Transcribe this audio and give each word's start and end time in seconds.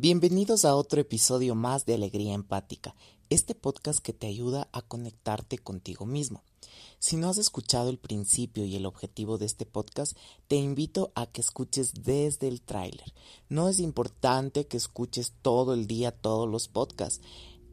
bienvenidos 0.00 0.64
a 0.64 0.76
otro 0.76 1.00
episodio 1.00 1.56
más 1.56 1.84
de 1.84 1.94
Alegría 1.94 2.32
Empática, 2.32 2.94
este 3.30 3.56
podcast 3.56 3.98
que 3.98 4.12
te 4.12 4.28
ayuda 4.28 4.68
a 4.70 4.80
conectarte 4.80 5.58
contigo 5.58 6.06
mismo. 6.06 6.44
Si 7.00 7.16
no 7.16 7.28
has 7.28 7.36
escuchado 7.36 7.90
el 7.90 7.98
principio 7.98 8.64
y 8.64 8.76
el 8.76 8.86
objetivo 8.86 9.38
de 9.38 9.46
este 9.46 9.66
podcast, 9.66 10.16
te 10.46 10.54
invito 10.54 11.10
a 11.16 11.26
que 11.26 11.40
escuches 11.40 11.94
desde 12.04 12.46
el 12.46 12.62
tráiler. 12.62 13.12
No 13.48 13.68
es 13.68 13.80
importante 13.80 14.68
que 14.68 14.76
escuches 14.76 15.32
todo 15.42 15.74
el 15.74 15.88
día 15.88 16.12
todos 16.12 16.48
los 16.48 16.68
podcasts. 16.68 17.20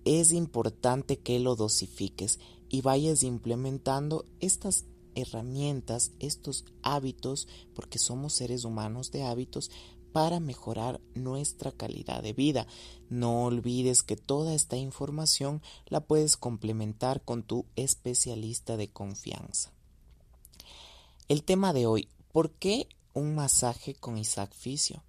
Es 0.03 0.31
importante 0.31 1.19
que 1.19 1.39
lo 1.39 1.55
dosifiques 1.55 2.39
y 2.69 2.81
vayas 2.81 3.22
implementando 3.22 4.25
estas 4.39 4.85
herramientas, 5.16 6.11
estos 6.19 6.66
hábitos, 6.81 7.47
porque 7.73 8.00
somos 8.00 8.33
seres 8.33 8.66
humanos 8.66 9.11
de 9.11 9.23
hábitos, 9.23 9.72
para 10.16 10.39
mejorar 10.39 11.02
nuestra 11.13 11.73
calidad 11.73 12.23
de 12.23 12.31
vida. 12.31 12.67
No 13.09 13.44
olvides 13.44 14.02
que 14.02 14.16
toda 14.16 14.53
esta 14.53 14.77
información 14.77 15.61
la 15.88 15.99
puedes 15.99 16.38
complementar 16.38 17.22
con 17.22 17.44
tu 17.44 17.66
especialista 17.75 18.77
de 18.77 18.88
confianza. 18.88 19.73
El 21.27 21.44
tema 21.44 21.73
de 21.73 21.85
hoy, 21.85 22.07
¿por 22.31 22.52
qué 22.52 22.88
un 23.13 23.35
masaje 23.35 23.94
con 23.94 24.17
Isaac 24.17 24.55
Fisio? 24.55 25.03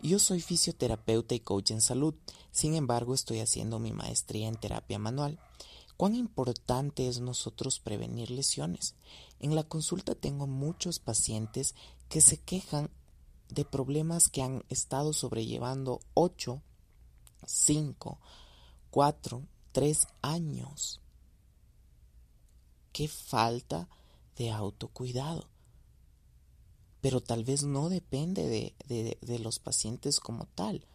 Yo 0.00 0.20
soy 0.20 0.40
fisioterapeuta 0.40 1.34
y 1.34 1.40
coach 1.40 1.72
en 1.72 1.80
salud, 1.80 2.14
sin 2.52 2.76
embargo 2.76 3.12
estoy 3.12 3.40
haciendo 3.40 3.80
mi 3.80 3.90
maestría 3.90 4.46
en 4.46 4.54
terapia 4.54 5.00
manual. 5.00 5.40
¿Cuán 5.96 6.14
importante 6.14 7.08
es 7.08 7.18
nosotros 7.18 7.80
prevenir 7.80 8.30
lesiones? 8.30 8.94
En 9.40 9.56
la 9.56 9.64
consulta 9.64 10.14
tengo 10.14 10.46
muchos 10.46 11.00
pacientes 11.00 11.74
que 12.08 12.20
se 12.20 12.36
quejan 12.36 12.88
de 13.48 13.64
problemas 13.64 14.28
que 14.28 14.42
han 14.42 14.64
estado 14.68 15.12
sobrellevando 15.12 16.00
8, 16.14 16.62
5, 17.46 18.18
4, 18.90 19.42
3 19.72 20.06
años. 20.22 21.00
Qué 22.92 23.08
falta 23.08 23.88
de 24.36 24.50
autocuidado. 24.50 25.48
Pero 27.00 27.20
tal 27.20 27.44
vez 27.44 27.62
no 27.62 27.88
depende 27.88 28.46
de, 28.48 28.74
de, 28.88 29.18
de 29.20 29.38
los 29.38 29.58
pacientes 29.58 30.18
como 30.18 30.46
tal, 30.46 30.86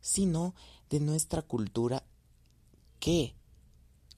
sino 0.00 0.54
de 0.90 1.00
nuestra 1.00 1.42
cultura 1.42 2.04
que 3.00 3.34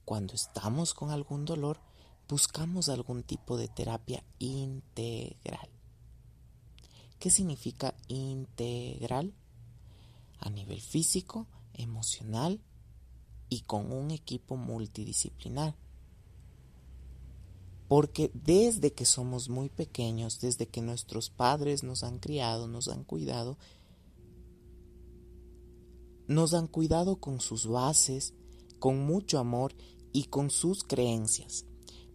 cuando 0.05 0.35
estamos 0.35 0.93
con 0.93 1.11
algún 1.11 1.45
dolor 1.45 1.81
buscamos 2.29 2.89
algún 2.89 3.23
tipo 3.23 3.57
de 3.57 3.69
terapia 3.69 4.23
integral. 4.39 5.80
¿Qué 7.21 7.29
significa 7.29 7.95
integral? 8.09 9.35
A 10.39 10.49
nivel 10.49 10.81
físico, 10.81 11.47
emocional 11.75 12.63
y 13.51 13.61
con 13.61 13.93
un 13.93 14.11
equipo 14.11 14.57
multidisciplinar. 14.57 15.77
Porque 17.89 18.31
desde 18.33 18.95
que 18.95 19.05
somos 19.05 19.51
muy 19.51 19.69
pequeños, 19.69 20.41
desde 20.41 20.67
que 20.67 20.81
nuestros 20.81 21.29
padres 21.29 21.83
nos 21.83 22.05
han 22.05 22.21
criado, 22.21 22.69
nos 22.69 22.89
han 22.89 23.05
cuidado, 23.05 23.59
nos 26.27 26.55
han 26.55 26.69
cuidado 26.69 27.17
con 27.17 27.41
sus 27.43 27.67
bases, 27.67 28.33
con 28.79 29.05
mucho 29.05 29.39
amor 29.39 29.75
y 30.11 30.25
con 30.25 30.49
sus 30.49 30.85
creencias. 30.85 31.67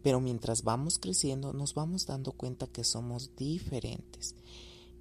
Pero 0.02 0.20
mientras 0.20 0.64
vamos 0.64 0.98
creciendo 0.98 1.54
nos 1.54 1.76
vamos 1.76 2.08
dando 2.08 2.32
cuenta 2.32 2.66
que 2.66 2.84
somos 2.84 3.36
diferentes 3.36 4.34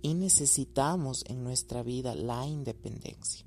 y 0.05 0.13
necesitamos 0.13 1.25
en 1.29 1.43
nuestra 1.43 1.83
vida 1.83 2.15
la 2.15 2.47
independencia, 2.47 3.47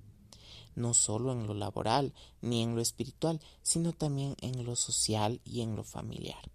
no 0.74 0.96
solo 0.96 1.32
en 1.32 1.46
lo 1.46 1.54
laboral 1.54 2.16
ni 2.42 2.64
en 2.64 2.74
lo 2.74 2.82
espiritual, 2.82 3.40
sino 3.62 3.94
también 3.94 4.36
en 4.42 4.66
lo 4.66 4.76
social 4.76 5.40
y 5.46 5.62
en 5.62 5.76
lo 5.76 5.84
familiar. 5.84 6.50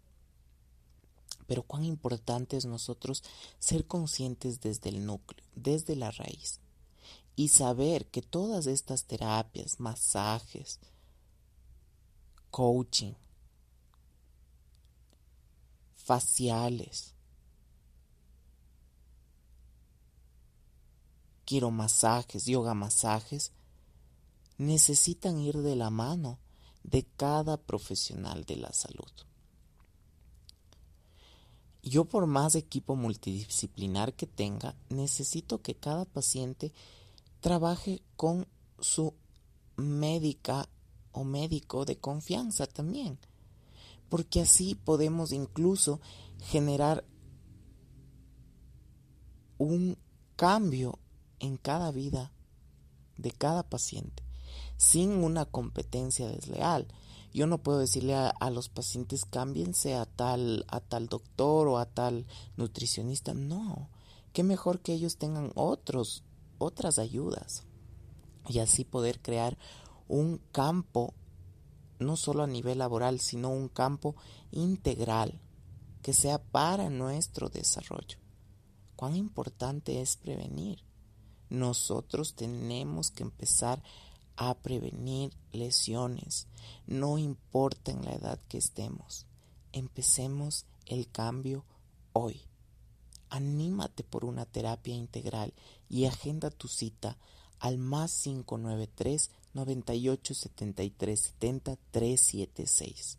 Pero 1.47 1.63
cuán 1.63 1.85
importante 1.85 2.57
es 2.57 2.65
nosotros 2.65 3.23
ser 3.61 3.87
conscientes 3.87 4.61
desde 4.61 4.89
el 4.89 5.07
núcleo, 5.07 5.47
desde 5.55 5.95
la 5.95 6.11
raíz, 6.11 6.59
y 7.37 7.51
saber 7.51 8.07
que 8.07 8.23
todas 8.23 8.67
estas 8.67 9.05
terapias, 9.05 9.79
masajes, 9.79 10.81
coaching, 12.51 13.13
faciales, 15.95 17.15
quiero 21.53 21.71
masajes, 21.71 22.47
yoga 22.47 22.73
masajes, 22.73 23.53
necesitan 24.57 25.39
ir 25.39 25.59
de 25.59 25.77
la 25.77 25.91
mano 25.91 26.39
de 26.83 27.05
cada 27.05 27.59
profesional 27.59 28.47
de 28.47 28.57
la 28.57 28.73
salud. 28.73 29.13
Yo 31.83 32.07
por 32.07 32.27
más 32.27 32.55
equipo 32.55 32.97
multidisciplinar 32.97 34.15
que 34.15 34.27
tenga, 34.27 34.75
necesito 34.89 35.61
que 35.61 35.75
cada 35.75 36.07
paciente 36.07 36.73
trabaje 37.41 38.01
con 38.17 38.49
su 38.81 39.13
médica 39.77 40.71
o 41.13 41.23
médico 41.23 41.85
de 41.85 41.99
confianza 41.99 42.67
también, 42.67 43.19
porque 44.09 44.41
así 44.41 44.75
podemos 44.75 45.33
incluso 45.33 46.01
generar 46.39 47.05
un 49.59 49.99
cambio 50.35 50.99
en 51.43 51.57
cada 51.59 51.91
vida 51.91 52.33
de 53.19 53.33
cada 53.33 53.63
paciente, 53.65 54.23
sin 54.79 55.11
una 55.11 55.45
competencia 55.45 56.29
desleal. 56.29 56.89
Yo 57.35 57.47
no 57.47 57.59
puedo 57.59 57.79
decirle 57.79 58.15
a, 58.15 58.51
los 58.51 58.69
pacientes 58.69 59.25
cámbiense 59.25 59.95
a 59.95 60.07
tal, 60.07 60.65
a 60.69 60.81
tal 60.81 61.09
doctor 61.09 61.67
o 61.67 61.79
a 61.79 61.87
tal 61.87 62.27
nutricionista. 62.57 63.35
No, 63.35 63.91
qué 64.33 64.43
mejor 64.43 64.81
que 64.81 64.93
ellos 64.93 65.17
tengan 65.17 65.51
otros, 65.55 66.25
otras 66.59 66.99
ayudas 66.99 67.65
y 68.49 68.59
así 68.59 68.85
poder 68.85 69.21
crear 69.21 69.59
un 70.09 70.41
campo 70.53 71.15
no 71.99 72.17
solo 72.17 72.43
a 72.43 72.49
nivel 72.49 72.79
laboral, 72.79 73.21
sino 73.21 73.51
un 73.51 73.69
campo 73.69 74.15
integral 74.51 75.41
que 76.03 76.13
sea 76.13 76.39
para 76.43 76.91
nuestro 76.91 77.49
desarrollo. 77.49 78.19
Cuán 78.97 79.17
importante 79.17 80.03
es 80.03 80.17
prevenir. 80.17 80.85
Nosotros 81.53 82.33
tenemos 82.33 83.11
que 83.11 83.25
empezar 83.25 83.83
a 84.37 84.55
prevenir 84.55 85.35
lesiones, 85.53 86.47
no 86.87 87.19
importa 87.19 87.91
en 87.91 88.07
la 88.07 88.15
edad 88.15 88.41
que 88.49 88.57
estemos. 88.57 89.27
Empecemos 89.73 90.65
el 90.87 91.11
cambio 91.11 91.67
hoy. 92.15 92.41
Anímate 93.29 94.03
por 94.03 94.25
una 94.25 94.47
terapia 94.47 94.95
integral 94.95 95.53
y 95.91 96.07
agenda 96.07 96.49
tu 96.49 96.69
cita 96.69 97.19
al 97.59 97.77
más 97.77 98.23
593 98.23 99.31
98 99.53 100.35
73 100.35 101.21
70 101.21 101.77
376. 101.91 103.19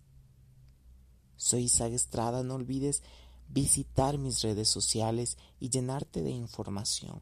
Soy 1.37 1.65
Isaac 1.65 1.93
Estrada, 1.93 2.41
no 2.41 2.55
olvides 2.55 3.03
visitar 3.47 4.17
mis 4.17 4.41
redes 4.41 4.69
sociales 4.69 5.37
y 5.59 5.69
llenarte 5.69 6.23
de 6.23 6.31
información 6.31 7.21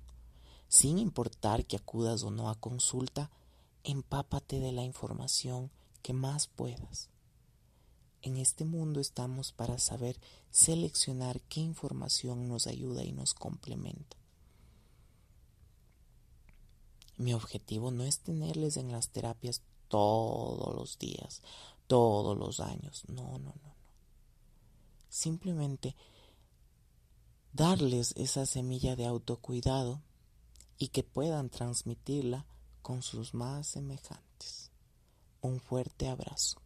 sin 0.72 1.00
importar 1.00 1.66
que 1.66 1.76
acudas 1.76 2.24
o 2.24 2.32
no 2.32 2.50
a 2.50 2.56
consulta, 2.56 3.30
empápate 3.84 4.62
de 4.62 4.72
la 4.72 4.84
información 4.84 5.70
que 6.02 6.14
más 6.14 6.48
puedas. 6.48 7.10
En 8.22 8.38
este 8.38 8.64
mundo 8.64 9.02
estamos 9.02 9.52
para 9.52 9.78
saber 9.80 10.18
seleccionar 10.50 11.42
qué 11.42 11.60
información 11.60 12.48
nos 12.48 12.68
ayuda 12.68 13.04
y 13.04 13.12
nos 13.12 13.34
complementa. 13.34 14.16
Mi 17.18 17.34
objetivo 17.34 17.92
no 17.92 18.06
es 18.06 18.20
tenerles 18.20 18.78
en 18.78 18.94
las 18.94 19.10
terapias 19.10 19.64
todos 19.90 20.74
los 20.74 20.98
días, 20.98 21.42
todos 21.88 22.38
los 22.38 22.62
años. 22.62 23.04
No, 23.10 23.24
no, 23.24 23.40
no, 23.40 23.54
no. 23.62 23.76
Simplemente 25.10 25.98
darles 27.52 28.14
esa 28.16 28.46
semilla 28.46 28.96
de 28.96 29.06
autocuidado 29.06 30.02
y 30.82 30.88
que 30.88 31.04
puedan 31.04 31.52
transmitirla 31.52 32.48
con 32.82 33.04
sus 33.04 33.36
más 33.36 33.68
semejantes. 33.68 34.72
Un 35.40 35.60
fuerte 35.60 36.08
abrazo. 36.08 36.60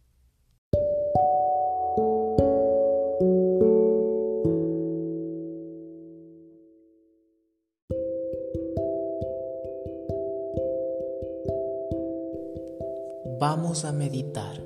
Vamos 13.38 13.84
a 13.84 13.92
meditar. 13.92 14.64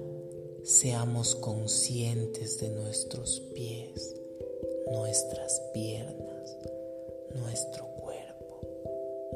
Seamos 0.62 1.34
conscientes 1.34 2.60
de 2.60 2.70
nuestros 2.70 3.40
pies, 3.52 4.14
nuestras 4.92 5.60
piernas, 5.74 6.56
nuestro 7.34 7.84
cuerpo, 7.84 7.99